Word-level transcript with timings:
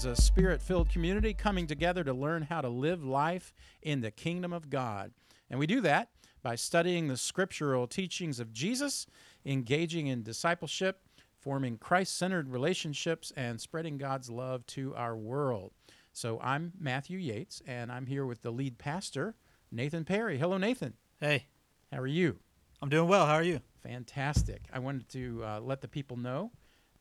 Is 0.00 0.06
a 0.06 0.16
spirit 0.16 0.62
filled 0.62 0.88
community 0.88 1.34
coming 1.34 1.66
together 1.66 2.02
to 2.04 2.14
learn 2.14 2.40
how 2.40 2.62
to 2.62 2.70
live 2.70 3.04
life 3.04 3.52
in 3.82 4.00
the 4.00 4.10
kingdom 4.10 4.50
of 4.50 4.70
God. 4.70 5.12
And 5.50 5.60
we 5.60 5.66
do 5.66 5.82
that 5.82 6.08
by 6.42 6.54
studying 6.54 7.06
the 7.06 7.18
scriptural 7.18 7.86
teachings 7.86 8.40
of 8.40 8.50
Jesus, 8.50 9.06
engaging 9.44 10.06
in 10.06 10.22
discipleship, 10.22 11.02
forming 11.38 11.76
Christ 11.76 12.16
centered 12.16 12.48
relationships, 12.48 13.30
and 13.36 13.60
spreading 13.60 13.98
God's 13.98 14.30
love 14.30 14.64
to 14.68 14.94
our 14.96 15.14
world. 15.14 15.72
So 16.14 16.40
I'm 16.42 16.72
Matthew 16.80 17.18
Yates, 17.18 17.60
and 17.66 17.92
I'm 17.92 18.06
here 18.06 18.24
with 18.24 18.40
the 18.40 18.52
lead 18.52 18.78
pastor, 18.78 19.34
Nathan 19.70 20.06
Perry. 20.06 20.38
Hello, 20.38 20.56
Nathan. 20.56 20.94
Hey, 21.20 21.44
How 21.92 21.98
are 21.98 22.06
you? 22.06 22.38
I'm 22.80 22.88
doing 22.88 23.06
well. 23.06 23.26
How 23.26 23.34
are 23.34 23.42
you? 23.42 23.60
Fantastic. 23.82 24.62
I 24.72 24.78
wanted 24.78 25.10
to 25.10 25.42
uh, 25.44 25.60
let 25.60 25.82
the 25.82 25.88
people 25.88 26.16
know 26.16 26.52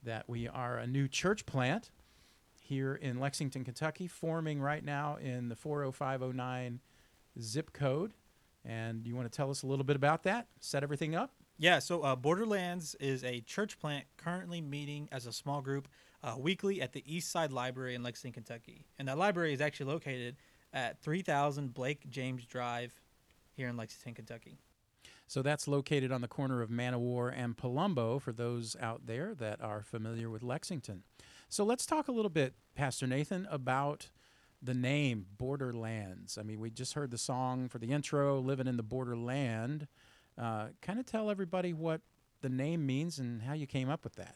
that 0.03 0.27
we 0.27 0.49
are 0.49 0.77
a 0.77 0.87
new 0.87 1.07
church 1.07 1.45
plant 1.45 1.91
here 2.69 2.93
in 2.93 3.19
Lexington, 3.19 3.63
Kentucky, 3.63 4.07
forming 4.07 4.61
right 4.61 4.85
now 4.85 5.17
in 5.17 5.49
the 5.49 5.55
40509 5.55 6.79
zip 7.41 7.73
code. 7.73 8.13
And 8.63 9.07
you 9.07 9.15
want 9.15 9.29
to 9.29 9.35
tell 9.35 9.49
us 9.49 9.63
a 9.63 9.67
little 9.67 9.83
bit 9.83 9.95
about 9.95 10.23
that? 10.23 10.47
Set 10.59 10.83
everything 10.83 11.15
up? 11.15 11.31
Yeah, 11.57 11.79
so 11.79 12.01
uh, 12.01 12.15
Borderlands 12.15 12.95
is 12.99 13.23
a 13.23 13.41
church 13.41 13.79
plant 13.79 14.05
currently 14.17 14.61
meeting 14.61 15.09
as 15.11 15.25
a 15.25 15.33
small 15.33 15.61
group 15.61 15.87
uh, 16.23 16.35
weekly 16.37 16.81
at 16.81 16.93
the 16.93 17.03
East 17.05 17.31
Side 17.31 17.51
Library 17.51 17.95
in 17.95 18.03
Lexington, 18.03 18.43
Kentucky. 18.43 18.85
And 18.99 19.07
that 19.07 19.17
library 19.17 19.51
is 19.51 19.61
actually 19.61 19.91
located 19.91 20.35
at 20.71 21.01
3000 21.01 21.73
Blake 21.73 22.07
James 22.09 22.45
Drive 22.45 22.93
here 23.51 23.67
in 23.67 23.77
Lexington, 23.77 24.13
Kentucky. 24.13 24.59
So 25.27 25.41
that's 25.41 25.67
located 25.67 26.11
on 26.11 26.21
the 26.21 26.27
corner 26.27 26.61
of 26.61 26.69
Man 26.69 26.93
o' 26.93 26.99
War 26.99 27.29
and 27.29 27.57
Palumbo 27.57 28.21
for 28.21 28.31
those 28.31 28.75
out 28.79 29.05
there 29.05 29.33
that 29.35 29.61
are 29.61 29.81
familiar 29.81 30.29
with 30.29 30.43
Lexington. 30.43 31.03
So 31.51 31.63
let's 31.63 31.87
talk 31.87 32.07
a 32.07 32.11
little 32.11 32.29
bit, 32.29 32.53
Pastor 32.75 33.07
Nathan, 33.07 33.47
about 33.49 34.11
the 34.61 34.75
name 34.75 35.25
Borderlands. 35.35 36.37
I 36.37 36.43
mean, 36.43 36.59
we 36.59 36.69
just 36.69 36.93
heard 36.93 37.09
the 37.09 37.17
song 37.17 37.69
for 37.69 37.79
the 37.79 37.91
intro, 37.91 38.39
Living 38.39 38.67
in 38.67 38.77
the 38.77 38.83
Borderland. 38.83 39.87
Uh, 40.37 40.67
kind 40.83 40.99
of 40.99 41.07
tell 41.07 41.31
everybody 41.31 41.73
what 41.73 42.01
the 42.41 42.49
name 42.49 42.85
means 42.85 43.17
and 43.17 43.41
how 43.41 43.53
you 43.53 43.65
came 43.65 43.89
up 43.89 44.03
with 44.03 44.13
that. 44.13 44.35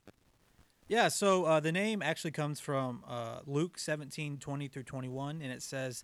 Yeah, 0.88 1.08
so 1.10 1.46
uh, 1.46 1.60
the 1.60 1.72
name 1.72 2.02
actually 2.02 2.32
comes 2.32 2.60
from 2.60 3.04
uh, 3.08 3.42
Luke 3.46 3.78
17, 3.78 4.40
20 4.40 4.68
through 4.68 4.84
21, 4.84 5.40
and 5.40 5.52
it 5.52 5.62
says, 5.62 6.04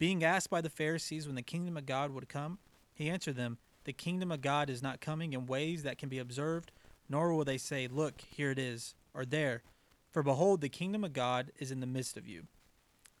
Being 0.00 0.24
asked 0.24 0.50
by 0.50 0.60
the 0.60 0.68
Pharisees 0.68 1.28
when 1.28 1.36
the 1.36 1.42
kingdom 1.42 1.76
of 1.76 1.86
God 1.86 2.10
would 2.10 2.28
come, 2.28 2.58
he 2.92 3.08
answered 3.08 3.36
them, 3.36 3.58
The 3.84 3.92
kingdom 3.92 4.32
of 4.32 4.40
God 4.40 4.70
is 4.70 4.82
not 4.82 5.00
coming 5.00 5.34
in 5.34 5.46
ways 5.46 5.84
that 5.84 5.98
can 5.98 6.08
be 6.08 6.18
observed, 6.18 6.72
nor 7.08 7.32
will 7.32 7.44
they 7.44 7.58
say, 7.58 7.86
Look, 7.86 8.22
here 8.22 8.50
it 8.50 8.58
is, 8.58 8.96
or 9.14 9.24
there. 9.24 9.62
For 10.10 10.22
behold, 10.22 10.60
the 10.60 10.68
kingdom 10.68 11.04
of 11.04 11.12
God 11.12 11.52
is 11.58 11.70
in 11.70 11.80
the 11.80 11.86
midst 11.86 12.16
of 12.16 12.26
you. 12.26 12.44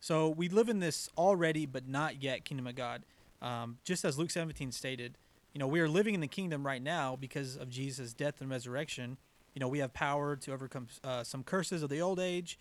So 0.00 0.28
we 0.28 0.48
live 0.48 0.68
in 0.68 0.80
this 0.80 1.08
already 1.18 1.66
but 1.66 1.88
not 1.88 2.22
yet 2.22 2.44
kingdom 2.44 2.66
of 2.66 2.74
God. 2.74 3.02
Um, 3.42 3.78
just 3.84 4.04
as 4.04 4.18
Luke 4.18 4.30
17 4.30 4.72
stated, 4.72 5.16
you 5.52 5.58
know, 5.58 5.66
we 5.66 5.80
are 5.80 5.88
living 5.88 6.14
in 6.14 6.20
the 6.20 6.28
kingdom 6.28 6.66
right 6.66 6.82
now 6.82 7.16
because 7.16 7.56
of 7.56 7.68
Jesus' 7.68 8.12
death 8.12 8.40
and 8.40 8.50
resurrection. 8.50 9.16
You 9.54 9.60
know, 9.60 9.68
we 9.68 9.80
have 9.80 9.92
power 9.92 10.36
to 10.36 10.52
overcome 10.52 10.88
uh, 11.02 11.24
some 11.24 11.42
curses 11.42 11.82
of 11.82 11.90
the 11.90 12.00
old 12.00 12.20
age, 12.20 12.58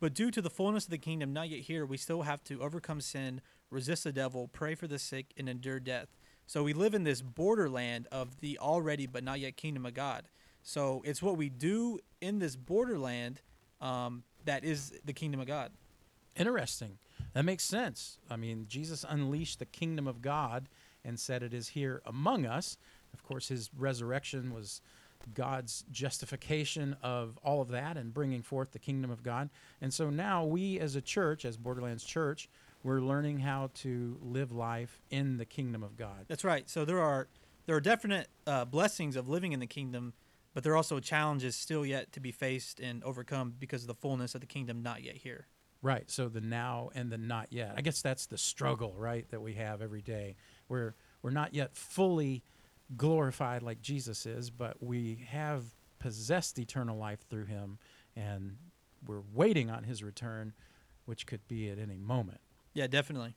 but 0.00 0.14
due 0.14 0.30
to 0.30 0.40
the 0.40 0.50
fullness 0.50 0.84
of 0.84 0.90
the 0.90 0.98
kingdom 0.98 1.32
not 1.32 1.48
yet 1.48 1.60
here, 1.60 1.84
we 1.84 1.96
still 1.96 2.22
have 2.22 2.42
to 2.44 2.62
overcome 2.62 3.00
sin, 3.00 3.40
resist 3.70 4.04
the 4.04 4.12
devil, 4.12 4.48
pray 4.48 4.74
for 4.74 4.86
the 4.86 4.98
sick, 4.98 5.26
and 5.36 5.48
endure 5.48 5.80
death. 5.80 6.08
So 6.46 6.62
we 6.62 6.72
live 6.72 6.94
in 6.94 7.04
this 7.04 7.20
borderland 7.20 8.06
of 8.10 8.40
the 8.40 8.58
already 8.58 9.06
but 9.06 9.24
not 9.24 9.40
yet 9.40 9.56
kingdom 9.56 9.84
of 9.84 9.94
God. 9.94 10.28
So 10.62 11.02
it's 11.04 11.22
what 11.22 11.36
we 11.36 11.48
do 11.48 11.98
in 12.20 12.38
this 12.38 12.56
borderland 12.56 13.40
um, 13.80 14.24
that 14.44 14.64
is 14.64 14.92
the 15.04 15.12
kingdom 15.12 15.40
of 15.40 15.46
God. 15.46 15.72
Interesting. 16.36 16.98
That 17.34 17.44
makes 17.44 17.64
sense. 17.64 18.18
I 18.30 18.36
mean, 18.36 18.66
Jesus 18.68 19.04
unleashed 19.08 19.58
the 19.58 19.66
kingdom 19.66 20.06
of 20.06 20.22
God 20.22 20.68
and 21.04 21.18
said 21.18 21.42
it 21.42 21.54
is 21.54 21.68
here 21.68 22.02
among 22.06 22.46
us. 22.46 22.76
Of 23.12 23.22
course, 23.22 23.48
his 23.48 23.70
resurrection 23.76 24.52
was 24.52 24.80
God's 25.34 25.84
justification 25.90 26.96
of 27.02 27.38
all 27.42 27.60
of 27.60 27.68
that 27.68 27.96
and 27.96 28.14
bringing 28.14 28.42
forth 28.42 28.72
the 28.72 28.78
kingdom 28.78 29.10
of 29.10 29.22
God. 29.22 29.50
And 29.80 29.92
so 29.92 30.10
now 30.10 30.44
we 30.44 30.78
as 30.78 30.96
a 30.96 31.00
church, 31.00 31.44
as 31.44 31.56
Borderlands 31.56 32.04
Church, 32.04 32.48
we're 32.82 33.00
learning 33.00 33.40
how 33.40 33.70
to 33.74 34.18
live 34.22 34.52
life 34.52 35.02
in 35.10 35.36
the 35.36 35.44
kingdom 35.44 35.82
of 35.82 35.96
God. 35.96 36.26
That's 36.28 36.44
right. 36.44 36.68
So 36.70 36.84
there 36.84 37.00
are 37.00 37.28
there 37.66 37.76
are 37.76 37.80
definite 37.80 38.28
uh, 38.46 38.64
blessings 38.64 39.16
of 39.16 39.28
living 39.28 39.52
in 39.52 39.60
the 39.60 39.66
kingdom, 39.66 40.14
but 40.54 40.64
there 40.64 40.72
are 40.72 40.76
also 40.76 41.00
challenges 41.00 41.56
still 41.56 41.84
yet 41.84 42.12
to 42.12 42.20
be 42.20 42.32
faced 42.32 42.80
and 42.80 43.02
overcome 43.04 43.54
because 43.58 43.82
of 43.82 43.88
the 43.88 43.94
fullness 43.94 44.34
of 44.34 44.40
the 44.40 44.46
kingdom 44.46 44.82
not 44.82 45.02
yet 45.02 45.16
here. 45.16 45.46
Right. 45.80 46.10
So 46.10 46.28
the 46.28 46.40
now 46.40 46.90
and 46.94 47.10
the 47.10 47.18
not 47.18 47.52
yet. 47.52 47.74
I 47.76 47.82
guess 47.82 48.02
that's 48.02 48.26
the 48.26 48.38
struggle, 48.38 48.94
right, 48.96 49.28
that 49.30 49.40
we 49.40 49.54
have 49.54 49.80
every 49.80 50.02
day. 50.02 50.36
We're 50.68 50.94
we're 51.22 51.30
not 51.30 51.54
yet 51.54 51.76
fully 51.76 52.42
glorified 52.96 53.62
like 53.62 53.80
Jesus 53.80 54.26
is, 54.26 54.50
but 54.50 54.82
we 54.82 55.26
have 55.28 55.64
possessed 55.98 56.58
eternal 56.58 56.96
life 56.96 57.20
through 57.28 57.46
him 57.46 57.78
and 58.16 58.56
we're 59.06 59.22
waiting 59.32 59.70
on 59.70 59.84
his 59.84 60.02
return, 60.02 60.52
which 61.04 61.26
could 61.26 61.46
be 61.48 61.70
at 61.70 61.78
any 61.78 61.96
moment. 61.96 62.40
Yeah, 62.74 62.86
definitely. 62.86 63.34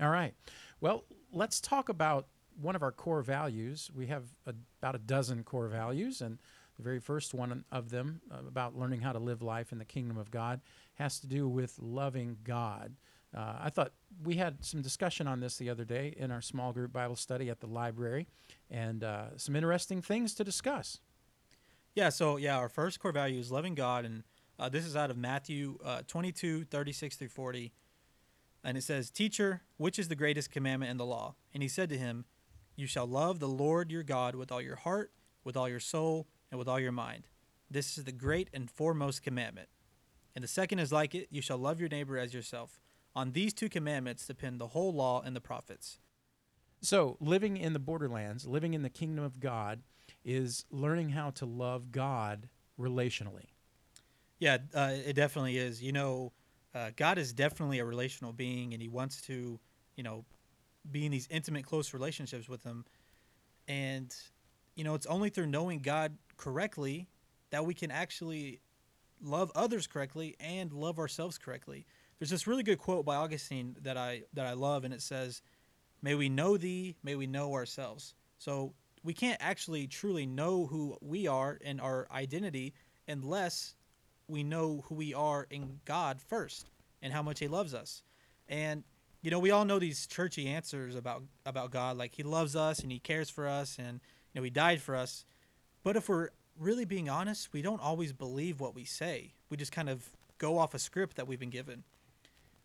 All 0.00 0.08
right. 0.10 0.34
Well, 0.80 1.04
let's 1.32 1.60
talk 1.60 1.88
about 1.88 2.26
one 2.60 2.76
of 2.76 2.82
our 2.82 2.92
core 2.92 3.22
values. 3.22 3.90
We 3.94 4.06
have 4.06 4.24
a, 4.46 4.54
about 4.80 4.94
a 4.94 4.98
dozen 4.98 5.44
core 5.44 5.68
values, 5.68 6.20
and 6.20 6.38
the 6.76 6.82
very 6.82 7.00
first 7.00 7.34
one 7.34 7.64
of 7.70 7.90
them, 7.90 8.20
uh, 8.30 8.46
about 8.46 8.76
learning 8.76 9.00
how 9.00 9.12
to 9.12 9.18
live 9.18 9.42
life 9.42 9.72
in 9.72 9.78
the 9.78 9.84
kingdom 9.84 10.16
of 10.16 10.30
God, 10.30 10.60
has 10.94 11.20
to 11.20 11.26
do 11.26 11.48
with 11.48 11.78
loving 11.78 12.38
God. 12.44 12.94
Uh, 13.36 13.54
I 13.60 13.70
thought 13.70 13.92
we 14.24 14.36
had 14.36 14.64
some 14.64 14.82
discussion 14.82 15.28
on 15.28 15.40
this 15.40 15.56
the 15.56 15.70
other 15.70 15.84
day 15.84 16.14
in 16.16 16.30
our 16.30 16.42
small 16.42 16.72
group 16.72 16.92
Bible 16.92 17.16
study 17.16 17.48
at 17.48 17.60
the 17.60 17.66
library, 17.66 18.26
and 18.70 19.04
uh, 19.04 19.36
some 19.36 19.54
interesting 19.54 20.02
things 20.02 20.34
to 20.34 20.44
discuss. 20.44 21.00
Yeah, 21.94 22.08
so 22.08 22.36
yeah, 22.36 22.56
our 22.56 22.68
first 22.68 23.00
core 23.00 23.12
value 23.12 23.38
is 23.38 23.52
loving 23.52 23.74
God, 23.74 24.04
and 24.04 24.22
uh, 24.58 24.68
this 24.68 24.84
is 24.84 24.96
out 24.96 25.10
of 25.10 25.16
Matthew 25.16 25.78
uh, 25.84 26.02
22, 26.06 26.64
36 26.64 27.16
through 27.16 27.28
40. 27.28 27.72
And 28.62 28.76
it 28.76 28.82
says, 28.82 29.10
Teacher, 29.10 29.62
which 29.78 29.98
is 29.98 30.08
the 30.08 30.14
greatest 30.14 30.50
commandment 30.50 30.90
in 30.90 30.98
the 30.98 31.06
law? 31.06 31.34
And 31.54 31.62
he 31.62 31.68
said 31.68 31.88
to 31.88 31.98
him, 31.98 32.26
You 32.80 32.86
shall 32.86 33.06
love 33.06 33.40
the 33.40 33.46
Lord 33.46 33.92
your 33.92 34.02
God 34.02 34.34
with 34.34 34.50
all 34.50 34.62
your 34.62 34.76
heart, 34.76 35.12
with 35.44 35.54
all 35.54 35.68
your 35.68 35.80
soul, 35.80 36.26
and 36.50 36.58
with 36.58 36.66
all 36.66 36.80
your 36.80 36.92
mind. 36.92 37.24
This 37.70 37.98
is 37.98 38.04
the 38.04 38.10
great 38.10 38.48
and 38.54 38.70
foremost 38.70 39.22
commandment. 39.22 39.68
And 40.34 40.42
the 40.42 40.48
second 40.48 40.78
is 40.78 40.90
like 40.90 41.14
it 41.14 41.28
you 41.30 41.42
shall 41.42 41.58
love 41.58 41.78
your 41.78 41.90
neighbor 41.90 42.16
as 42.16 42.32
yourself. 42.32 42.80
On 43.14 43.32
these 43.32 43.52
two 43.52 43.68
commandments 43.68 44.26
depend 44.26 44.58
the 44.58 44.68
whole 44.68 44.94
law 44.94 45.20
and 45.20 45.36
the 45.36 45.42
prophets. 45.42 45.98
So, 46.80 47.18
living 47.20 47.58
in 47.58 47.74
the 47.74 47.78
borderlands, 47.78 48.46
living 48.46 48.72
in 48.72 48.80
the 48.80 48.88
kingdom 48.88 49.26
of 49.26 49.40
God, 49.40 49.82
is 50.24 50.64
learning 50.70 51.10
how 51.10 51.32
to 51.32 51.44
love 51.44 51.92
God 51.92 52.48
relationally. 52.80 53.48
Yeah, 54.38 54.56
uh, 54.74 54.92
it 55.04 55.12
definitely 55.12 55.58
is. 55.58 55.82
You 55.82 55.92
know, 55.92 56.32
uh, 56.74 56.92
God 56.96 57.18
is 57.18 57.34
definitely 57.34 57.80
a 57.80 57.84
relational 57.84 58.32
being, 58.32 58.72
and 58.72 58.80
He 58.80 58.88
wants 58.88 59.20
to, 59.22 59.60
you 59.96 60.02
know, 60.02 60.24
be 60.88 61.06
in 61.06 61.12
these 61.12 61.28
intimate, 61.30 61.64
close 61.64 61.92
relationships 61.92 62.48
with 62.48 62.62
Him. 62.62 62.84
And, 63.68 64.14
you 64.74 64.84
know, 64.84 64.94
it's 64.94 65.06
only 65.06 65.30
through 65.30 65.46
knowing 65.46 65.80
God 65.80 66.16
correctly 66.36 67.08
that 67.50 67.64
we 67.66 67.74
can 67.74 67.90
actually 67.90 68.60
love 69.22 69.52
others 69.54 69.86
correctly 69.86 70.36
and 70.40 70.72
love 70.72 70.98
ourselves 70.98 71.38
correctly. 71.38 71.86
There's 72.18 72.30
this 72.30 72.46
really 72.46 72.62
good 72.62 72.78
quote 72.78 73.04
by 73.04 73.16
Augustine 73.16 73.76
that 73.82 73.96
I 73.96 74.22
that 74.34 74.46
I 74.46 74.52
love, 74.52 74.84
and 74.84 74.92
it 74.92 75.02
says, 75.02 75.42
"May 76.02 76.14
we 76.14 76.28
know 76.28 76.56
Thee, 76.56 76.96
may 77.02 77.16
we 77.16 77.26
know 77.26 77.52
ourselves." 77.54 78.14
So 78.38 78.74
we 79.02 79.14
can't 79.14 79.40
actually 79.40 79.86
truly 79.86 80.26
know 80.26 80.66
who 80.66 80.96
we 81.00 81.26
are 81.26 81.58
and 81.64 81.80
our 81.80 82.06
identity 82.10 82.74
unless 83.08 83.74
we 84.28 84.42
know 84.42 84.82
who 84.86 84.94
we 84.94 85.14
are 85.14 85.46
in 85.50 85.80
God 85.84 86.20
first 86.20 86.70
and 87.02 87.12
how 87.12 87.22
much 87.22 87.38
He 87.38 87.48
loves 87.48 87.74
us. 87.74 88.02
And 88.48 88.84
you 89.22 89.30
know, 89.30 89.38
we 89.38 89.50
all 89.50 89.64
know 89.64 89.78
these 89.78 90.06
churchy 90.06 90.48
answers 90.48 90.94
about 90.94 91.22
about 91.44 91.70
God, 91.70 91.96
like 91.96 92.14
He 92.14 92.22
loves 92.22 92.56
us 92.56 92.80
and 92.80 92.90
He 92.90 92.98
cares 92.98 93.30
for 93.30 93.46
us 93.46 93.76
and 93.78 94.00
you 94.32 94.40
know 94.40 94.42
He 94.42 94.50
died 94.50 94.80
for 94.80 94.96
us. 94.96 95.24
But 95.82 95.96
if 95.96 96.08
we're 96.08 96.30
really 96.58 96.84
being 96.84 97.08
honest, 97.08 97.52
we 97.52 97.62
don't 97.62 97.80
always 97.80 98.12
believe 98.12 98.60
what 98.60 98.74
we 98.74 98.84
say. 98.84 99.32
We 99.48 99.56
just 99.56 99.72
kind 99.72 99.88
of 99.88 100.10
go 100.38 100.58
off 100.58 100.74
a 100.74 100.78
script 100.78 101.16
that 101.16 101.26
we've 101.26 101.40
been 101.40 101.50
given. 101.50 101.84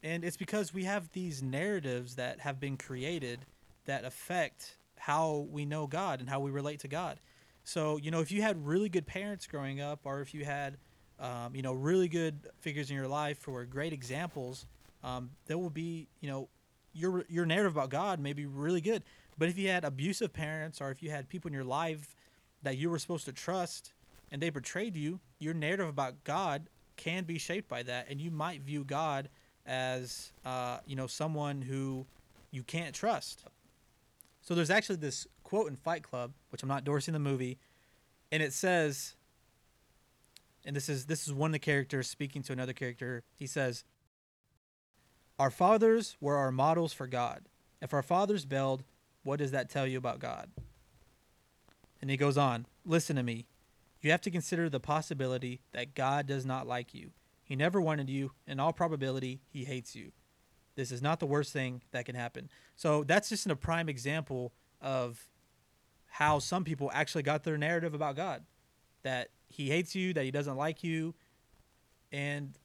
And 0.04 0.24
it's 0.24 0.38
because 0.38 0.74
we 0.74 0.84
have 0.84 1.12
these 1.14 1.42
narratives 1.42 2.16
that 2.16 2.42
have 2.42 2.60
been 2.60 2.78
created 2.78 3.46
that 3.86 4.06
affect 4.06 4.78
how 4.98 5.48
we 5.50 5.66
know 5.66 5.88
God 5.88 6.20
and 6.20 6.30
how 6.30 6.40
we 6.40 6.52
relate 6.52 6.80
to 6.82 6.88
God. 6.88 7.20
So, 7.64 7.98
you 7.98 8.12
know, 8.12 8.20
if 8.20 8.32
you 8.32 8.42
had 8.42 8.66
really 8.66 8.90
good 8.90 9.08
parents 9.08 9.48
growing 9.48 9.82
up, 9.82 10.02
or 10.04 10.22
if 10.22 10.34
you 10.34 10.46
had, 10.46 10.78
um, 11.20 11.56
you 11.56 11.64
know, 11.64 11.74
really 11.74 12.08
good 12.08 12.48
figures 12.60 12.92
in 12.92 12.96
your 12.96 13.08
life 13.08 13.44
who 13.44 13.56
are 13.56 13.66
great 13.66 13.94
examples, 13.94 14.68
um, 15.06 15.30
there 15.46 15.58
will 15.58 15.70
be, 15.70 16.08
you 16.20 16.30
know, 16.30 16.50
your 16.94 17.24
your 17.30 17.46
narrative 17.46 17.74
about 17.74 17.90
God 17.90 18.20
may 18.20 18.34
be 18.34 18.46
really 18.46 18.82
good. 18.82 19.04
But 19.38 19.50
if 19.50 19.58
you 19.58 19.70
had 19.70 19.86
abusive 19.86 20.34
parents, 20.34 20.82
or 20.82 20.90
if 20.92 21.04
you 21.04 21.12
had 21.12 21.30
people 21.30 21.50
in 21.50 21.54
your 21.54 21.64
life 21.64 22.16
that 22.64 22.78
you 22.78 22.90
were 22.90 22.98
supposed 22.98 23.26
to 23.26 23.32
trust 23.32 23.94
and 24.32 24.42
they 24.42 24.50
betrayed 24.50 24.96
you, 24.96 25.20
your 25.40 25.54
narrative 25.54 25.88
about 25.88 26.24
God 26.24 26.70
can 26.98 27.26
be 27.26 27.38
shaped 27.38 27.70
by 27.70 27.84
that, 27.84 28.08
and 28.10 28.20
you 28.20 28.32
might 28.32 28.62
view 28.62 28.84
God 28.84 29.30
as 29.66 30.32
uh, 30.44 30.80
you 30.88 30.96
know 30.96 31.08
someone 31.08 31.62
who 31.62 32.08
you 32.52 32.64
can't 32.64 32.96
trust. 32.96 33.44
So 34.42 34.56
there's 34.56 34.72
actually 34.72 34.98
this 34.98 35.28
quote 35.44 35.70
in 35.70 35.76
Fight 35.76 36.02
Club, 36.02 36.32
which 36.50 36.64
I'm 36.64 36.70
not 36.70 36.80
endorsing 36.80 37.14
the 37.14 37.20
movie, 37.20 37.60
and 38.32 38.42
it 38.42 38.54
says, 38.54 39.16
and 40.64 40.76
this 40.76 40.90
is 40.90 41.06
this 41.06 41.28
is 41.28 41.34
one 41.34 41.50
of 41.50 41.54
the 41.54 41.60
characters 41.60 42.10
speaking 42.10 42.42
to 42.44 42.54
another 42.54 42.74
character. 42.74 43.24
He 43.36 43.46
says, 43.46 43.84
"Our 45.38 45.52
fathers 45.52 46.18
were 46.20 46.36
our 46.36 46.52
models 46.52 46.94
for 46.94 47.08
God. 47.08 47.46
If 47.82 47.94
our 47.94 48.04
fathers 48.04 48.46
bailed, 48.46 48.84
what 49.24 49.40
does 49.40 49.52
that 49.52 49.70
tell 49.70 49.86
you 49.86 49.98
about 49.98 50.20
God?" 50.20 50.52
And 52.02 52.10
he 52.10 52.18
goes 52.18 52.38
on, 52.38 52.68
"Listen 52.86 53.16
to 53.16 53.24
me. 53.24 53.48
You 54.02 54.12
have 54.12 54.22
to 54.22 54.32
consider 54.32 54.70
the 54.70 54.80
possibility 54.80 55.62
that 55.72 55.96
God 55.96 56.28
does 56.28 56.46
not 56.46 56.68
like 56.68 56.94
you. 56.94 57.12
He 57.44 57.56
never 57.56 57.82
wanted 57.82 58.10
you. 58.10 58.34
In 58.46 58.60
all 58.60 58.74
probability, 58.74 59.42
he 59.50 59.66
hates 59.66 59.96
you. 59.96 60.12
This 60.76 60.92
is 60.92 61.02
not 61.02 61.20
the 61.20 61.26
worst 61.26 61.54
thing 61.54 61.82
that 61.92 62.06
can 62.06 62.16
happen. 62.16 62.50
So 62.76 63.04
that's 63.04 63.30
just 63.30 63.48
a 63.48 63.56
prime 63.56 63.90
example 63.90 64.54
of 64.82 65.30
how 66.08 66.40
some 66.40 66.64
people 66.64 66.92
actually 66.94 67.24
got 67.24 67.44
their 67.44 67.58
narrative 67.58 67.94
about 67.94 68.16
God 68.16 68.46
that 69.04 69.30
he 69.48 69.70
hates 69.70 69.96
you, 69.96 70.14
that 70.14 70.26
he 70.26 70.32
doesn't 70.32 70.56
like 70.56 70.84
you. 70.84 71.16
And 72.12 72.58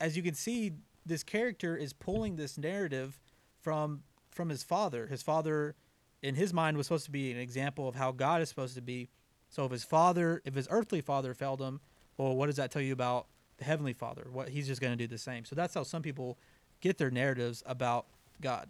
as 0.00 0.16
you 0.16 0.22
can 0.22 0.34
see, 0.34 0.72
this 1.06 1.22
character 1.22 1.76
is 1.76 1.92
pulling 1.92 2.36
this 2.36 2.58
narrative 2.58 3.18
from 3.60 4.02
from 4.30 4.48
his 4.50 4.62
father. 4.62 5.06
His 5.06 5.22
father 5.22 5.74
in 6.22 6.34
his 6.34 6.52
mind 6.52 6.76
was 6.76 6.86
supposed 6.86 7.06
to 7.06 7.10
be 7.10 7.30
an 7.30 7.38
example 7.38 7.88
of 7.88 7.94
how 7.94 8.12
God 8.12 8.42
is 8.42 8.48
supposed 8.48 8.74
to 8.74 8.82
be. 8.82 9.08
So 9.48 9.64
if 9.64 9.70
his 9.70 9.84
father, 9.84 10.42
if 10.44 10.54
his 10.54 10.68
earthly 10.70 11.00
father 11.00 11.32
failed 11.32 11.60
him, 11.60 11.80
well, 12.18 12.34
what 12.36 12.46
does 12.46 12.56
that 12.56 12.70
tell 12.70 12.82
you 12.82 12.92
about 12.92 13.26
the 13.56 13.64
heavenly 13.64 13.92
father? 13.92 14.26
What 14.30 14.50
he's 14.50 14.66
just 14.66 14.80
going 14.80 14.92
to 14.92 14.96
do 14.96 15.06
the 15.06 15.18
same. 15.18 15.44
So 15.44 15.54
that's 15.54 15.74
how 15.74 15.84
some 15.84 16.02
people 16.02 16.38
get 16.80 16.98
their 16.98 17.10
narratives 17.10 17.62
about 17.66 18.06
God. 18.40 18.68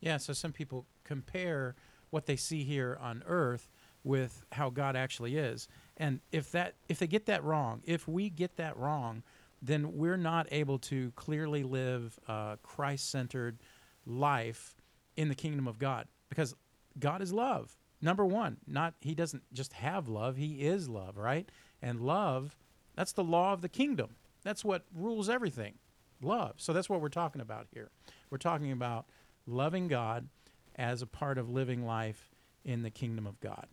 Yeah, 0.00 0.18
so 0.18 0.32
some 0.32 0.52
people 0.52 0.86
compare 1.04 1.74
what 2.10 2.26
they 2.26 2.36
see 2.36 2.64
here 2.64 2.98
on 3.00 3.22
earth 3.26 3.68
with 4.04 4.44
how 4.52 4.70
God 4.70 4.96
actually 4.96 5.36
is. 5.36 5.68
And 5.96 6.20
if 6.32 6.52
that 6.52 6.74
if 6.88 6.98
they 6.98 7.06
get 7.06 7.26
that 7.26 7.42
wrong, 7.44 7.82
if 7.84 8.06
we 8.06 8.30
get 8.30 8.56
that 8.56 8.76
wrong, 8.76 9.22
then 9.60 9.96
we're 9.96 10.16
not 10.16 10.46
able 10.50 10.78
to 10.78 11.10
clearly 11.16 11.62
live 11.62 12.18
a 12.28 12.58
Christ-centered 12.62 13.58
life 14.06 14.76
in 15.16 15.28
the 15.28 15.34
kingdom 15.34 15.66
of 15.66 15.78
God 15.78 16.06
because 16.28 16.54
God 16.98 17.22
is 17.22 17.32
love. 17.32 17.76
Number 18.00 18.24
1, 18.24 18.58
not 18.66 18.94
he 19.00 19.14
doesn't 19.14 19.42
just 19.52 19.72
have 19.72 20.08
love, 20.08 20.36
he 20.36 20.66
is 20.66 20.88
love, 20.88 21.16
right? 21.16 21.48
And 21.82 22.00
love, 22.00 22.56
that's 22.94 23.12
the 23.12 23.24
law 23.24 23.52
of 23.52 23.60
the 23.60 23.68
kingdom. 23.68 24.10
That's 24.44 24.64
what 24.64 24.84
rules 24.94 25.28
everything. 25.28 25.74
Love. 26.22 26.54
So 26.58 26.72
that's 26.72 26.88
what 26.88 27.00
we're 27.00 27.08
talking 27.08 27.40
about 27.40 27.66
here. 27.72 27.90
We're 28.30 28.38
talking 28.38 28.72
about 28.72 29.06
loving 29.46 29.88
God 29.88 30.28
as 30.76 31.02
a 31.02 31.06
part 31.06 31.38
of 31.38 31.50
living 31.50 31.84
life 31.84 32.30
in 32.64 32.82
the 32.82 32.90
kingdom 32.90 33.26
of 33.26 33.40
God. 33.40 33.66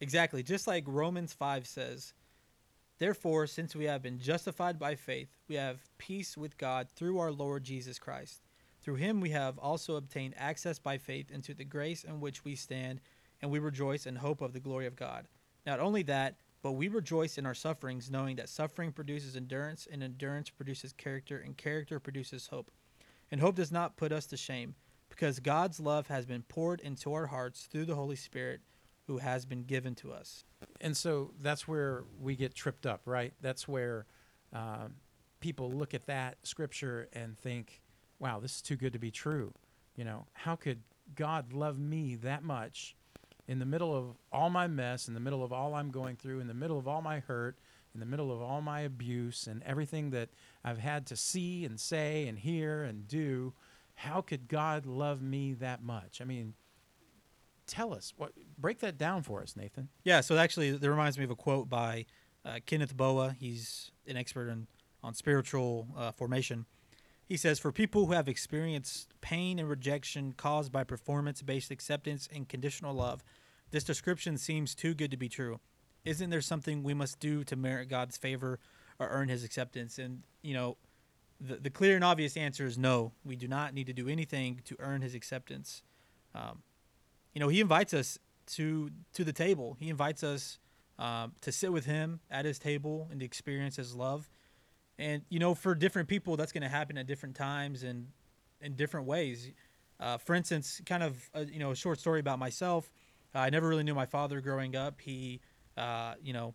Exactly. 0.00 0.42
Just 0.42 0.66
like 0.66 0.84
Romans 0.86 1.32
5 1.32 1.66
says, 1.66 2.12
Therefore, 3.02 3.48
since 3.48 3.74
we 3.74 3.86
have 3.86 4.00
been 4.00 4.20
justified 4.20 4.78
by 4.78 4.94
faith, 4.94 5.26
we 5.48 5.56
have 5.56 5.80
peace 5.98 6.36
with 6.36 6.56
God 6.56 6.86
through 6.94 7.18
our 7.18 7.32
Lord 7.32 7.64
Jesus 7.64 7.98
Christ. 7.98 8.42
Through 8.80 8.94
him 8.94 9.20
we 9.20 9.30
have 9.30 9.58
also 9.58 9.96
obtained 9.96 10.34
access 10.36 10.78
by 10.78 10.98
faith 10.98 11.28
into 11.32 11.52
the 11.52 11.64
grace 11.64 12.04
in 12.04 12.20
which 12.20 12.44
we 12.44 12.54
stand, 12.54 13.00
and 13.40 13.50
we 13.50 13.58
rejoice 13.58 14.06
in 14.06 14.14
hope 14.14 14.40
of 14.40 14.52
the 14.52 14.60
glory 14.60 14.86
of 14.86 14.94
God. 14.94 15.26
Not 15.66 15.80
only 15.80 16.04
that, 16.04 16.36
but 16.62 16.74
we 16.74 16.86
rejoice 16.86 17.38
in 17.38 17.44
our 17.44 17.56
sufferings, 17.56 18.08
knowing 18.08 18.36
that 18.36 18.48
suffering 18.48 18.92
produces 18.92 19.34
endurance, 19.34 19.88
and 19.90 20.00
endurance 20.00 20.48
produces 20.48 20.92
character, 20.92 21.38
and 21.44 21.56
character 21.56 21.98
produces 21.98 22.46
hope. 22.46 22.70
And 23.32 23.40
hope 23.40 23.56
does 23.56 23.72
not 23.72 23.96
put 23.96 24.12
us 24.12 24.26
to 24.26 24.36
shame, 24.36 24.76
because 25.08 25.40
God's 25.40 25.80
love 25.80 26.06
has 26.06 26.24
been 26.24 26.42
poured 26.42 26.80
into 26.80 27.12
our 27.14 27.26
hearts 27.26 27.64
through 27.64 27.86
the 27.86 27.96
Holy 27.96 28.14
Spirit 28.14 28.60
who 29.06 29.18
has 29.18 29.44
been 29.44 29.64
given 29.64 29.94
to 29.96 30.12
us. 30.12 30.44
And 30.80 30.96
so 30.96 31.32
that's 31.40 31.66
where 31.66 32.04
we 32.20 32.36
get 32.36 32.54
tripped 32.54 32.86
up, 32.86 33.02
right? 33.04 33.34
That's 33.40 33.66
where 33.66 34.06
um, 34.52 34.94
people 35.40 35.70
look 35.70 35.94
at 35.94 36.06
that 36.06 36.38
scripture 36.42 37.08
and 37.12 37.38
think, 37.38 37.82
wow, 38.18 38.38
this 38.40 38.56
is 38.56 38.62
too 38.62 38.76
good 38.76 38.92
to 38.92 38.98
be 38.98 39.10
true. 39.10 39.52
You 39.96 40.04
know, 40.04 40.26
how 40.32 40.56
could 40.56 40.80
God 41.14 41.52
love 41.52 41.78
me 41.78 42.14
that 42.16 42.42
much 42.42 42.96
in 43.48 43.58
the 43.58 43.66
middle 43.66 43.94
of 43.94 44.16
all 44.30 44.50
my 44.50 44.66
mess, 44.68 45.08
in 45.08 45.14
the 45.14 45.20
middle 45.20 45.42
of 45.42 45.52
all 45.52 45.74
I'm 45.74 45.90
going 45.90 46.16
through, 46.16 46.40
in 46.40 46.46
the 46.46 46.54
middle 46.54 46.78
of 46.78 46.86
all 46.86 47.02
my 47.02 47.18
hurt, 47.18 47.58
in 47.92 48.00
the 48.00 48.06
middle 48.06 48.32
of 48.32 48.40
all 48.40 48.62
my 48.62 48.80
abuse 48.80 49.46
and 49.46 49.62
everything 49.64 50.10
that 50.10 50.30
I've 50.64 50.78
had 50.78 51.06
to 51.06 51.16
see 51.16 51.64
and 51.64 51.78
say 51.78 52.26
and 52.26 52.38
hear 52.38 52.84
and 52.84 53.06
do? 53.06 53.52
How 53.94 54.20
could 54.20 54.48
God 54.48 54.86
love 54.86 55.20
me 55.20 55.52
that 55.54 55.82
much? 55.82 56.20
I 56.20 56.24
mean, 56.24 56.54
tell 57.66 57.94
us 57.94 58.12
what 58.16 58.32
break 58.58 58.80
that 58.80 58.98
down 58.98 59.22
for 59.22 59.42
us 59.42 59.56
nathan 59.56 59.88
Yeah, 60.04 60.20
so 60.20 60.36
actually, 60.36 60.72
that 60.72 60.90
reminds 60.90 61.18
me 61.18 61.24
of 61.24 61.30
a 61.30 61.36
quote 61.36 61.68
by 61.68 62.06
uh, 62.44 62.58
Kenneth 62.66 62.96
Boa. 62.96 63.34
He's 63.38 63.90
an 64.06 64.16
expert 64.16 64.48
in, 64.48 64.66
on 65.02 65.14
spiritual 65.14 65.88
uh, 65.96 66.12
formation. 66.12 66.66
He 67.24 67.36
says, 67.36 67.58
For 67.58 67.72
people 67.72 68.06
who 68.06 68.12
have 68.12 68.28
experienced 68.28 69.14
pain 69.20 69.58
and 69.58 69.68
rejection 69.68 70.32
caused 70.32 70.72
by 70.72 70.84
performance 70.84 71.42
based 71.42 71.70
acceptance 71.70 72.28
and 72.32 72.48
conditional 72.48 72.94
love, 72.94 73.22
this 73.70 73.84
description 73.84 74.36
seems 74.36 74.74
too 74.74 74.94
good 74.94 75.10
to 75.10 75.16
be 75.16 75.28
true. 75.28 75.60
Isn't 76.04 76.30
there 76.30 76.40
something 76.40 76.82
we 76.82 76.94
must 76.94 77.20
do 77.20 77.44
to 77.44 77.56
merit 77.56 77.88
God's 77.88 78.16
favor 78.16 78.58
or 78.98 79.08
earn 79.08 79.28
his 79.28 79.44
acceptance? 79.44 79.98
And, 79.98 80.24
you 80.42 80.52
know, 80.52 80.76
the, 81.40 81.56
the 81.56 81.70
clear 81.70 81.94
and 81.94 82.04
obvious 82.04 82.36
answer 82.36 82.66
is 82.66 82.76
no. 82.76 83.12
We 83.24 83.36
do 83.36 83.48
not 83.48 83.72
need 83.72 83.86
to 83.86 83.92
do 83.92 84.08
anything 84.08 84.60
to 84.64 84.76
earn 84.78 85.00
his 85.00 85.14
acceptance. 85.14 85.82
Um, 86.34 86.62
you 87.32 87.40
know, 87.40 87.48
he 87.48 87.60
invites 87.60 87.94
us 87.94 88.18
to 88.46 88.90
to 89.14 89.24
the 89.24 89.32
table. 89.32 89.76
He 89.78 89.88
invites 89.88 90.22
us 90.22 90.58
um, 90.98 91.32
to 91.40 91.52
sit 91.52 91.72
with 91.72 91.86
him 91.86 92.20
at 92.30 92.44
his 92.44 92.58
table 92.58 93.08
and 93.10 93.20
to 93.20 93.26
experience 93.26 93.76
his 93.76 93.94
love. 93.94 94.28
And 94.98 95.22
you 95.28 95.38
know, 95.38 95.54
for 95.54 95.74
different 95.74 96.08
people, 96.08 96.36
that's 96.36 96.52
going 96.52 96.62
to 96.62 96.68
happen 96.68 96.98
at 96.98 97.06
different 97.06 97.34
times 97.34 97.82
and 97.82 98.08
in 98.60 98.74
different 98.74 99.06
ways. 99.06 99.50
Uh, 99.98 100.18
for 100.18 100.34
instance, 100.34 100.80
kind 100.86 101.02
of 101.02 101.30
a, 101.34 101.44
you 101.44 101.58
know 101.58 101.70
a 101.70 101.76
short 101.76 102.00
story 102.00 102.20
about 102.20 102.38
myself. 102.38 102.90
I 103.34 103.50
never 103.50 103.68
really 103.68 103.82
knew 103.82 103.94
my 103.94 104.06
father 104.06 104.40
growing 104.40 104.76
up. 104.76 105.00
He, 105.00 105.40
uh, 105.76 106.14
you 106.22 106.34
know, 106.34 106.54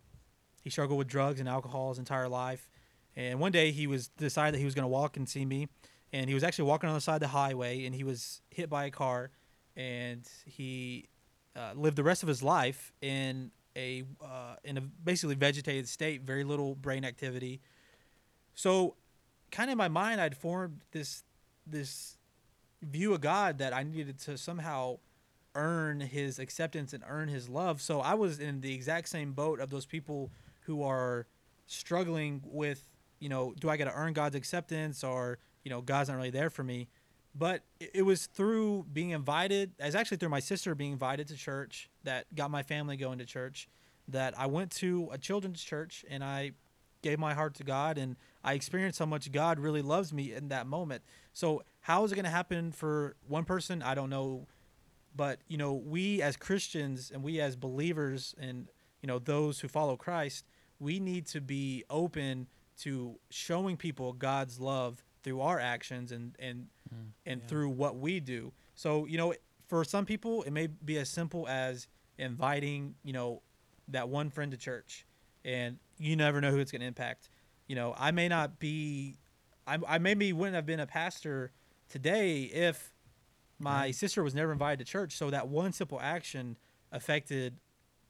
he 0.62 0.70
struggled 0.70 0.98
with 0.98 1.08
drugs 1.08 1.40
and 1.40 1.48
alcohol 1.48 1.88
his 1.88 1.98
entire 1.98 2.28
life. 2.28 2.70
And 3.16 3.40
one 3.40 3.50
day 3.50 3.72
he 3.72 3.88
was 3.88 4.08
decided 4.08 4.54
that 4.54 4.58
he 4.58 4.64
was 4.64 4.76
going 4.76 4.84
to 4.84 4.88
walk 4.88 5.16
and 5.16 5.28
see 5.28 5.44
me, 5.44 5.68
and 6.12 6.28
he 6.28 6.34
was 6.34 6.44
actually 6.44 6.66
walking 6.66 6.88
on 6.88 6.94
the 6.94 7.00
side 7.00 7.16
of 7.16 7.20
the 7.20 7.28
highway, 7.28 7.84
and 7.84 7.94
he 7.94 8.04
was 8.04 8.42
hit 8.50 8.70
by 8.70 8.84
a 8.84 8.90
car, 8.90 9.30
and 9.78 10.28
he 10.44 11.08
uh, 11.56 11.72
lived 11.74 11.96
the 11.96 12.02
rest 12.02 12.22
of 12.22 12.28
his 12.28 12.42
life 12.42 12.92
in 13.00 13.50
a 13.76 14.02
uh, 14.20 14.56
in 14.64 14.76
a 14.76 14.80
basically 14.80 15.36
vegetated 15.36 15.88
state, 15.88 16.22
very 16.22 16.44
little 16.44 16.74
brain 16.74 17.04
activity. 17.04 17.60
So, 18.54 18.96
kind 19.52 19.70
of 19.70 19.72
in 19.72 19.78
my 19.78 19.88
mind, 19.88 20.20
I'd 20.20 20.36
formed 20.36 20.80
this 20.90 21.22
this 21.66 22.16
view 22.82 23.14
of 23.14 23.20
God 23.20 23.58
that 23.58 23.72
I 23.72 23.84
needed 23.84 24.18
to 24.20 24.36
somehow 24.36 24.98
earn 25.54 26.00
His 26.00 26.38
acceptance 26.38 26.92
and 26.92 27.04
earn 27.06 27.28
His 27.28 27.48
love. 27.48 27.80
So 27.80 28.00
I 28.00 28.14
was 28.14 28.40
in 28.40 28.60
the 28.60 28.74
exact 28.74 29.08
same 29.08 29.32
boat 29.32 29.60
of 29.60 29.70
those 29.70 29.86
people 29.86 30.30
who 30.62 30.82
are 30.82 31.26
struggling 31.66 32.42
with, 32.44 32.84
you 33.20 33.28
know, 33.28 33.54
do 33.58 33.70
I 33.70 33.76
got 33.76 33.84
to 33.84 33.94
earn 33.94 34.12
God's 34.12 34.34
acceptance 34.34 35.04
or 35.04 35.38
you 35.64 35.70
know 35.70 35.80
God's 35.80 36.08
not 36.08 36.16
really 36.16 36.30
there 36.30 36.50
for 36.50 36.64
me 36.64 36.88
but 37.38 37.62
it 37.78 38.02
was 38.02 38.26
through 38.26 38.84
being 38.92 39.10
invited 39.10 39.72
it 39.78 39.84
was 39.84 39.94
actually 39.94 40.16
through 40.16 40.28
my 40.28 40.40
sister 40.40 40.74
being 40.74 40.92
invited 40.92 41.28
to 41.28 41.36
church 41.36 41.88
that 42.04 42.26
got 42.34 42.50
my 42.50 42.62
family 42.62 42.96
going 42.96 43.18
to 43.18 43.24
church 43.24 43.68
that 44.08 44.38
i 44.38 44.46
went 44.46 44.70
to 44.70 45.08
a 45.12 45.18
children's 45.18 45.62
church 45.62 46.04
and 46.10 46.24
i 46.24 46.52
gave 47.02 47.18
my 47.18 47.34
heart 47.34 47.54
to 47.54 47.64
god 47.64 47.98
and 47.98 48.16
i 48.44 48.54
experienced 48.54 48.98
how 48.98 49.06
much 49.06 49.30
god 49.30 49.58
really 49.58 49.82
loves 49.82 50.12
me 50.12 50.32
in 50.32 50.48
that 50.48 50.66
moment. 50.66 51.02
So 51.32 51.62
how 51.80 52.04
is 52.04 52.12
it 52.12 52.16
going 52.16 52.24
to 52.24 52.30
happen 52.30 52.72
for 52.72 53.14
one 53.26 53.44
person? 53.44 53.82
I 53.82 53.94
don't 53.94 54.10
know. 54.10 54.46
But 55.14 55.40
you 55.48 55.56
know 55.56 55.72
we 55.72 56.22
as 56.22 56.36
christians 56.36 57.10
and 57.12 57.24
we 57.24 57.40
as 57.40 57.56
believers 57.56 58.34
and 58.38 58.68
you 59.02 59.06
know 59.06 59.18
those 59.18 59.58
who 59.60 59.66
follow 59.66 59.96
christ 59.96 60.44
we 60.78 61.00
need 61.00 61.26
to 61.28 61.40
be 61.40 61.84
open 61.90 62.46
to 62.82 63.18
showing 63.30 63.76
people 63.76 64.12
god's 64.12 64.60
love 64.60 65.02
through 65.28 65.40
our 65.42 65.60
actions 65.60 66.10
and 66.10 66.34
and 66.38 66.66
mm. 66.92 67.10
and 67.26 67.40
yeah. 67.40 67.46
through 67.48 67.68
what 67.68 67.96
we 67.96 68.18
do. 68.20 68.52
So, 68.74 69.04
you 69.06 69.18
know, 69.18 69.34
for 69.68 69.84
some 69.84 70.06
people, 70.06 70.42
it 70.44 70.50
may 70.52 70.68
be 70.68 70.96
as 70.98 71.08
simple 71.10 71.46
as 71.46 71.86
inviting, 72.16 72.94
you 73.04 73.12
know, 73.12 73.42
that 73.88 74.08
one 74.08 74.30
friend 74.30 74.50
to 74.52 74.56
church, 74.56 75.06
and 75.44 75.78
you 75.98 76.16
never 76.16 76.40
know 76.40 76.50
who 76.50 76.58
it's 76.58 76.72
going 76.72 76.80
to 76.80 76.86
impact. 76.86 77.28
You 77.66 77.76
know, 77.76 77.94
I 77.98 78.10
may 78.12 78.28
not 78.28 78.58
be, 78.58 79.18
I, 79.66 79.78
I 79.86 79.98
maybe 79.98 80.32
wouldn't 80.32 80.54
have 80.54 80.64
been 80.64 80.80
a 80.80 80.86
pastor 80.86 81.52
today 81.90 82.44
if 82.44 82.94
my 83.58 83.86
Right. 83.86 83.94
sister 83.94 84.22
was 84.22 84.34
never 84.34 84.52
invited 84.52 84.78
to 84.86 84.90
church. 84.90 85.16
So 85.16 85.30
that 85.30 85.48
one 85.48 85.72
simple 85.72 86.00
action 86.00 86.56
affected, 86.92 87.58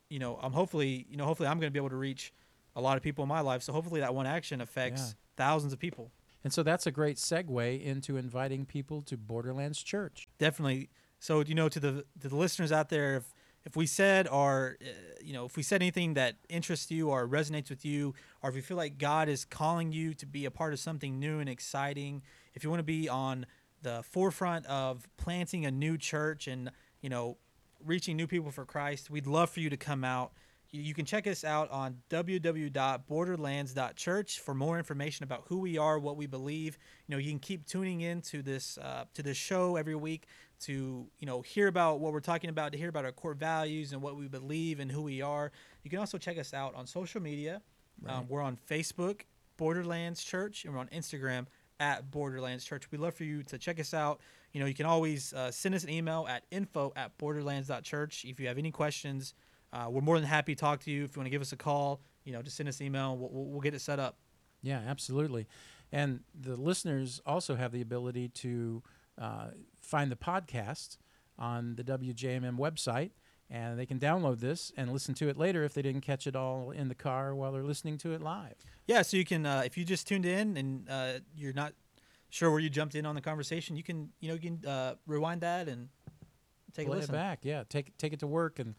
you 0.09 0.21
know, 0.21 0.39
I'm 0.41 0.53
hopefully, 0.53 1.07
you 1.11 1.17
know, 1.17 1.25
hopefully 1.25 1.49
I'm 1.49 1.59
going 1.59 1.73
to 1.73 1.73
be 1.73 1.81
able 1.81 1.91
to 1.91 1.97
reach 1.97 2.33
a 2.77 2.81
lot 2.81 2.97
of 2.97 3.03
people 3.03 3.23
in 3.25 3.29
my 3.29 3.41
life. 3.41 3.63
So 3.63 3.73
hopefully 3.73 4.01
that 4.01 4.15
one 4.15 4.27
action 4.27 4.61
affects 4.61 5.01
Yeah. 5.09 5.15
thousands 5.37 5.73
of 5.73 5.81
people. 5.81 6.13
And 6.45 6.53
so 6.53 6.63
that's 6.63 6.87
a 6.87 6.91
great 6.91 7.17
segue 7.17 7.83
into 7.83 8.17
inviting 8.17 8.65
people 8.65 9.03
to 9.03 9.17
Borderlands 9.17 9.83
Church. 9.83 10.29
Definitely. 10.39 10.91
So 11.19 11.41
you 11.41 11.55
know, 11.55 11.69
to 11.69 11.81
the 11.81 12.05
to 12.21 12.29
the 12.29 12.37
listeners 12.37 12.73
out 12.73 12.89
there, 12.89 13.17
if 13.17 13.35
if 13.65 13.77
we 13.77 13.87
said 13.87 14.29
or 14.29 14.77
uh, 14.81 14.89
you 15.21 15.33
know 15.33 15.45
if 15.45 15.57
we 15.57 15.63
said 15.63 15.83
anything 15.83 16.15
that 16.15 16.37
interests 16.49 16.91
you 16.91 17.11
or 17.11 17.27
resonates 17.27 17.71
with 17.71 17.85
you, 17.85 18.15
or 18.43 18.51
if 18.51 18.57
you 18.57 18.63
feel 18.63 18.77
like 18.77 18.99
God 18.99 19.29
is 19.29 19.45
calling 19.45 19.93
you 19.93 20.15
to 20.15 20.27
be 20.27 20.45
a 20.45 20.51
part 20.51 20.73
of 20.73 20.79
something 20.79 21.19
new 21.19 21.41
and 21.41 21.49
exciting, 21.49 22.23
if 22.55 22.63
you 22.63 22.71
want 22.71 22.81
to 22.81 22.85
be 22.85 23.09
on 23.09 23.47
the 23.83 24.03
forefront 24.03 24.67
of 24.67 25.09
planting 25.17 25.67
a 25.67 25.71
new 25.71 25.99
church 25.99 26.47
and 26.47 26.71
you 27.01 27.09
know 27.09 27.37
reaching 27.85 28.17
new 28.17 28.27
people 28.27 28.51
for 28.51 28.65
Christ, 28.65 29.11
we'd 29.11 29.27
love 29.27 29.51
for 29.51 29.61
you 29.61 29.71
to 29.71 29.77
come 29.77 30.05
out. 30.05 30.33
You, 30.71 30.83
you 30.83 30.95
can 30.95 31.05
check 31.05 31.27
us 31.27 31.43
out 31.45 31.71
on 31.71 31.99
www.borderlands.church 32.11 34.41
for 34.41 34.55
more 34.55 34.79
information 34.79 35.25
about 35.25 35.45
who 35.49 35.59
we 35.59 35.77
are, 35.79 35.99
what 35.99 36.17
we 36.17 36.27
believe. 36.27 36.79
You 37.07 37.15
know, 37.15 37.19
you 37.19 37.31
can 37.31 37.39
keep 37.39 37.67
tuning 37.67 38.01
in 38.03 38.21
to 38.23 38.43
this 38.43 38.79
uh, 38.79 39.05
to 39.15 39.23
this 39.23 39.37
show 39.37 39.77
every 39.77 39.97
week 39.97 40.27
to 40.61 41.07
you 41.19 41.27
know 41.27 41.43
hear 41.43 41.69
about 41.69 42.01
what 42.01 42.13
we're 42.13 42.21
talking 42.21 42.51
about, 42.51 42.73
to 42.73 42.79
hear 42.79 42.89
about 42.89 43.05
our 43.05 43.13
core 43.13 43.35
values 43.35 43.93
and 43.93 44.03
what 44.03 44.17
we 44.17 44.29
believe 44.29 44.81
and 44.81 44.91
who 44.91 45.03
we 45.03 45.23
are. 45.23 45.53
You 45.85 45.91
can 45.91 45.99
also 45.99 46.19
check 46.19 46.39
us 46.39 46.53
out 46.53 46.75
on 46.75 46.87
social 46.87 47.23
media. 47.23 47.63
Um, 48.07 48.27
we're 48.29 48.43
on 48.43 48.59
Facebook, 48.71 49.23
Borderlands 49.57 50.23
Church, 50.23 50.65
and 50.65 50.73
we're 50.73 50.81
on 50.81 50.89
Instagram 50.89 51.47
at 51.81 52.11
Borderlands 52.11 52.65
Church. 52.65 52.91
We'd 52.91 53.01
love 53.01 53.15
for 53.15 53.25
you 53.25 53.43
to 53.45 53.59
check 53.59 53.81
us 53.81 53.93
out. 53.93 54.21
You 54.53 54.61
know, 54.61 54.67
you 54.67 54.75
can 54.75 54.87
always 54.87 55.33
uh, 55.33 55.51
send 55.51 55.75
us 55.75 55.85
an 55.85 55.91
email 55.91 56.27
at 56.29 56.45
info 56.51 56.93
at 56.97 57.17
borderlands.church. 57.19 58.25
If 58.25 58.41
you 58.41 58.47
have 58.47 58.59
any 58.59 58.71
questions, 58.71 59.35
uh, 59.73 59.87
we're 59.91 60.01
more 60.01 60.19
than 60.19 60.29
happy 60.29 60.55
to 60.55 60.61
talk 60.61 60.81
to 60.81 60.91
you. 60.91 61.05
If 61.05 61.15
you 61.17 61.21
want 61.21 61.27
to 61.27 61.31
give 61.31 61.43
us 61.43 61.53
a 61.53 61.57
call, 61.57 62.01
you 62.25 62.33
know, 62.33 62.43
just 62.43 62.57
send 62.57 62.69
us 62.69 62.81
an 62.81 62.87
email. 62.87 63.17
We'll, 63.17 63.31
we'll, 63.31 63.45
we'll 63.47 63.61
get 63.61 63.75
it 63.75 63.81
set 63.81 63.99
up. 63.99 64.17
Yeah, 64.63 64.81
absolutely. 64.87 65.47
And 65.93 66.21
the 66.39 66.57
listeners 66.57 67.21
also 67.25 67.57
have 67.57 67.73
the 67.73 67.81
ability 67.81 68.29
to 68.29 68.83
uh, 69.17 69.49
find 69.81 70.11
the 70.11 70.17
podcast 70.17 70.99
on 71.39 71.77
the 71.77 71.85
WJMM 71.85 72.59
website, 72.59 73.11
and 73.49 73.79
they 73.79 73.87
can 73.87 73.99
download 73.99 74.41
this 74.41 74.73
and 74.77 74.93
listen 74.93 75.15
to 75.15 75.29
it 75.29 75.37
later 75.39 75.65
if 75.65 75.73
they 75.73 75.83
didn't 75.83 76.03
catch 76.03 76.27
it 76.27 76.37
all 76.37 76.71
in 76.71 76.89
the 76.89 76.95
car 76.95 77.35
while 77.35 77.53
they're 77.53 77.63
listening 77.63 77.97
to 77.99 78.13
it 78.13 78.21
live. 78.21 78.57
Yeah, 78.87 79.03
so 79.03 79.17
you 79.17 79.25
can, 79.25 79.47
uh, 79.47 79.63
if 79.65 79.79
you 79.79 79.85
just 79.85 80.07
tuned 80.09 80.27
in 80.27 80.57
and 80.57 80.89
uh, 80.91 81.13
you're 81.37 81.53
not 81.53 81.73
sure 82.31 82.51
where 82.51 82.61
you 82.61 82.69
jumped 82.69 82.95
in 82.95 83.07
on 83.07 83.15
the 83.15 83.21
conversation, 83.21 83.77
you 83.77 83.83
can, 83.83 84.11
you 84.21 84.29
know, 84.29 84.35
you 84.35 84.41
can 84.41 84.67
uh, 84.69 84.95
rewind 85.07 85.41
that 85.43 85.69
and 85.69 85.89
take 86.75 86.87
Play 86.87 86.97
a 86.97 86.99
it 86.99 87.01
listen. 87.03 87.15
back. 87.15 87.41
Yeah, 87.43 87.63
take 87.69 87.97
take 87.97 88.13
it 88.13 88.21
to 88.21 88.27
work 88.27 88.59
and 88.59 88.75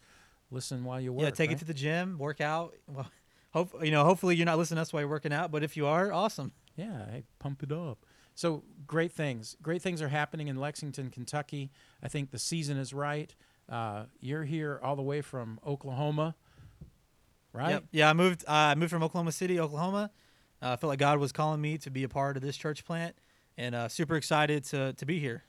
listen 0.50 0.84
while 0.84 1.00
you 1.00 1.12
work. 1.12 1.24
yeah, 1.24 1.30
take 1.30 1.50
right? 1.50 1.56
it 1.56 1.60
to 1.60 1.64
the 1.64 1.74
gym, 1.74 2.18
work 2.18 2.40
out. 2.40 2.74
Well, 2.86 3.10
hope 3.50 3.84
you 3.84 3.90
know. 3.90 4.04
Hopefully, 4.04 4.36
you're 4.36 4.46
not 4.46 4.58
listening 4.58 4.76
to 4.76 4.82
us 4.82 4.92
while 4.92 5.02
you're 5.02 5.10
working 5.10 5.32
out, 5.32 5.50
but 5.50 5.62
if 5.62 5.76
you 5.76 5.86
are, 5.86 6.12
awesome. 6.12 6.52
Yeah, 6.76 7.10
hey, 7.10 7.24
pump 7.38 7.62
it 7.62 7.72
up. 7.72 8.04
So 8.34 8.62
great 8.86 9.12
things. 9.12 9.56
Great 9.62 9.82
things 9.82 10.00
are 10.00 10.08
happening 10.08 10.48
in 10.48 10.56
Lexington, 10.56 11.10
Kentucky. 11.10 11.70
I 12.02 12.08
think 12.08 12.30
the 12.30 12.38
season 12.38 12.76
is 12.78 12.94
right. 12.94 13.34
Uh, 13.68 14.04
you're 14.20 14.44
here 14.44 14.80
all 14.82 14.96
the 14.96 15.02
way 15.02 15.20
from 15.20 15.60
Oklahoma, 15.66 16.34
right? 17.52 17.70
Yep. 17.70 17.84
Yeah, 17.92 18.10
I 18.10 18.12
moved. 18.12 18.44
Uh, 18.48 18.52
I 18.52 18.74
moved 18.74 18.90
from 18.90 19.02
Oklahoma 19.02 19.32
City, 19.32 19.60
Oklahoma. 19.60 20.10
Uh, 20.62 20.70
I 20.70 20.76
felt 20.76 20.88
like 20.88 20.98
God 20.98 21.18
was 21.18 21.32
calling 21.32 21.60
me 21.60 21.78
to 21.78 21.90
be 21.90 22.02
a 22.02 22.08
part 22.08 22.36
of 22.36 22.42
this 22.42 22.56
church 22.56 22.84
plant, 22.84 23.16
and 23.56 23.74
uh, 23.74 23.88
super 23.88 24.16
excited 24.16 24.64
to 24.66 24.92
to 24.94 25.06
be 25.06 25.18
here. 25.18 25.44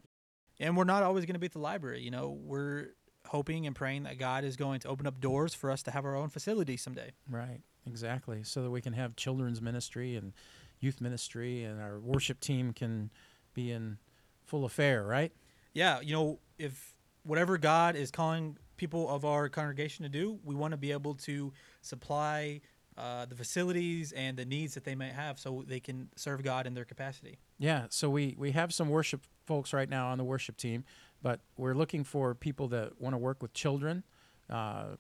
And 0.60 0.76
we're 0.76 0.84
not 0.84 1.02
always 1.02 1.26
going 1.26 1.34
to 1.34 1.40
be 1.40 1.46
at 1.46 1.52
the 1.52 1.58
library. 1.58 2.02
You 2.02 2.12
know, 2.12 2.38
we're 2.40 2.90
hoping 3.26 3.66
and 3.66 3.74
praying 3.74 4.04
that 4.04 4.18
God 4.18 4.44
is 4.44 4.56
going 4.56 4.80
to 4.80 4.88
open 4.88 5.06
up 5.06 5.20
doors 5.20 5.52
for 5.52 5.70
us 5.70 5.82
to 5.82 5.90
have 5.90 6.04
our 6.04 6.16
own 6.16 6.28
facility 6.28 6.76
someday. 6.76 7.10
Right, 7.28 7.60
exactly. 7.86 8.44
So 8.44 8.62
that 8.62 8.70
we 8.70 8.80
can 8.80 8.92
have 8.92 9.16
children's 9.16 9.60
ministry 9.60 10.14
and 10.14 10.32
youth 10.80 11.00
ministry, 11.00 11.64
and 11.64 11.80
our 11.80 11.98
worship 11.98 12.38
team 12.38 12.72
can 12.72 13.10
be 13.52 13.72
in 13.72 13.98
full 14.44 14.64
affair, 14.64 15.04
right? 15.04 15.32
Yeah, 15.74 16.00
you 16.00 16.14
know, 16.14 16.38
if 16.56 16.94
whatever 17.24 17.58
God 17.58 17.96
is 17.96 18.12
calling 18.12 18.56
people 18.76 19.08
of 19.08 19.24
our 19.24 19.48
congregation 19.48 20.04
to 20.04 20.08
do, 20.08 20.38
we 20.44 20.54
want 20.54 20.70
to 20.70 20.76
be 20.76 20.92
able 20.92 21.14
to 21.14 21.52
supply 21.82 22.60
uh, 22.98 23.24
the 23.26 23.34
facilities 23.36 24.12
and 24.12 24.36
the 24.36 24.44
needs 24.44 24.74
that 24.74 24.84
they 24.84 24.94
might 24.94 25.12
have 25.12 25.38
so 25.38 25.64
they 25.66 25.80
can 25.80 26.08
serve 26.16 26.42
God 26.42 26.66
in 26.66 26.74
their 26.74 26.84
capacity. 26.84 27.38
Yeah, 27.58 27.86
so 27.90 28.10
we, 28.10 28.34
we 28.38 28.50
have 28.52 28.74
some 28.74 28.88
worship 28.88 29.22
folks 29.46 29.72
right 29.72 29.88
now 29.88 30.08
on 30.08 30.18
the 30.18 30.24
worship 30.24 30.56
team, 30.56 30.84
but 31.22 31.40
we're 31.56 31.74
looking 31.74 32.04
for 32.04 32.34
people 32.34 32.68
that 32.68 33.00
want 33.00 33.14
to 33.14 33.18
work 33.18 33.42
with 33.42 33.52
children. 33.52 34.04
Uh, 34.50 34.96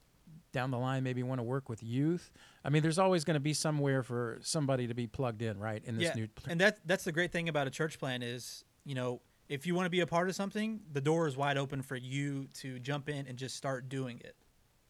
down 0.52 0.70
the 0.70 0.78
line, 0.78 1.02
maybe 1.02 1.22
want 1.22 1.38
to 1.38 1.42
work 1.42 1.68
with 1.68 1.82
youth. 1.82 2.30
I 2.64 2.70
mean, 2.70 2.82
there's 2.82 2.98
always 2.98 3.24
going 3.24 3.34
to 3.34 3.40
be 3.40 3.52
somewhere 3.52 4.02
for 4.02 4.38
somebody 4.40 4.86
to 4.86 4.94
be 4.94 5.06
plugged 5.06 5.42
in, 5.42 5.58
right? 5.58 5.82
In 5.84 5.96
this 5.96 6.04
yeah, 6.04 6.14
new 6.14 6.26
pl- 6.28 6.50
and 6.50 6.60
that 6.60 6.78
that's 6.86 7.04
the 7.04 7.12
great 7.12 7.32
thing 7.32 7.48
about 7.50 7.66
a 7.66 7.70
church 7.70 7.98
plant 7.98 8.22
is 8.22 8.64
you 8.84 8.94
know 8.94 9.20
if 9.48 9.66
you 9.66 9.74
want 9.74 9.86
to 9.86 9.90
be 9.90 10.00
a 10.00 10.06
part 10.06 10.28
of 10.28 10.34
something, 10.34 10.80
the 10.92 11.00
door 11.00 11.26
is 11.26 11.36
wide 11.36 11.58
open 11.58 11.82
for 11.82 11.96
you 11.96 12.48
to 12.60 12.78
jump 12.78 13.08
in 13.08 13.26
and 13.26 13.36
just 13.36 13.56
start 13.56 13.88
doing 13.88 14.20
it. 14.24 14.36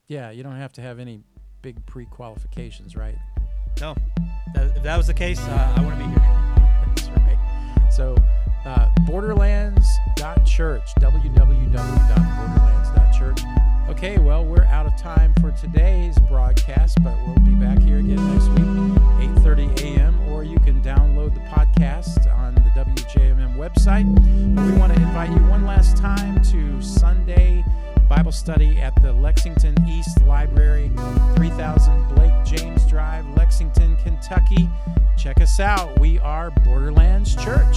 yeah, 0.06 0.30
you 0.30 0.42
don't 0.42 0.56
have 0.56 0.72
to 0.74 0.80
have 0.80 0.98
any 0.98 1.22
big 1.62 1.84
pre-qualifications, 1.86 2.94
right? 2.96 3.16
No, 3.80 3.94
that, 4.54 4.76
if 4.76 4.82
that 4.82 4.96
was 4.96 5.06
the 5.06 5.14
case, 5.14 5.38
uh, 5.40 5.74
I 5.76 5.82
want 5.82 5.96
to 5.98 6.04
be 6.04 6.10
here. 6.10 6.18
That's 6.86 7.08
right. 7.20 7.38
So, 7.92 8.16
uh, 8.64 8.88
borderlands.church, 9.06 10.94
www.borderlands.church. 11.00 13.40
Okay, 13.88 14.18
well, 14.18 14.44
we're 14.44 14.64
out 14.64 14.86
of 14.86 14.96
time 14.96 15.32
for 15.40 15.50
today's 15.52 16.18
broadcast, 16.20 17.02
but 17.02 17.16
we'll 17.26 17.38
be 17.44 17.54
back 17.54 17.78
here 17.80 17.98
again 17.98 18.16
next 18.32 18.48
week, 18.50 18.66
8:30 19.42 19.80
a.m. 19.82 20.20
Or 20.28 20.44
you 20.44 20.58
can 20.60 20.80
download 20.82 21.34
the 21.34 21.40
podcast 21.40 22.32
on 22.36 22.54
the 22.54 22.60
WJMM 22.76 23.56
website. 23.56 24.06
But 24.54 24.66
we 24.66 24.72
want 24.72 24.94
to 24.94 25.00
invite 25.00 25.30
you 25.30 25.42
one 25.46 25.64
last 25.64 25.96
time 25.96 26.42
to 26.44 26.80
Sunday 26.82 27.64
Bible 28.08 28.32
study 28.32 28.80
at 28.80 28.94
the 29.02 29.12
Lexington 29.12 29.74
East 29.86 30.22
Library, 30.22 30.90
3000 31.36 32.14
Blake 32.14 32.32
James 32.42 32.86
Drive, 32.86 33.28
Lexington, 33.36 33.96
Kentucky. 34.02 34.68
Check 35.18 35.42
us 35.42 35.60
out. 35.60 35.98
We 35.98 36.18
are 36.20 36.50
Borderlands 36.64 37.36
Church. 37.36 37.76